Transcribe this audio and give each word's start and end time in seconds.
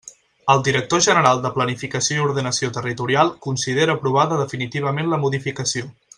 El 0.51 0.61
director 0.67 1.03
general 1.07 1.41
de 1.43 1.51
Planificació 1.57 2.17
i 2.17 2.23
Ordenació 2.29 2.71
Territorial 2.79 3.29
considera 3.47 3.97
aprovada 3.99 4.41
definitivament 4.43 5.13
la 5.13 5.21
modificació. 5.27 5.93